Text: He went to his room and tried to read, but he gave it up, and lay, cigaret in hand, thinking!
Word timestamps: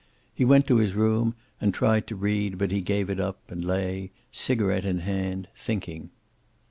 He 0.33 0.43
went 0.45 0.65
to 0.65 0.77
his 0.77 0.95
room 0.95 1.35
and 1.61 1.75
tried 1.75 2.07
to 2.07 2.15
read, 2.15 2.57
but 2.57 2.71
he 2.71 2.81
gave 2.81 3.07
it 3.11 3.19
up, 3.19 3.37
and 3.51 3.63
lay, 3.63 4.09
cigaret 4.31 4.83
in 4.83 5.01
hand, 5.01 5.47
thinking! 5.55 6.09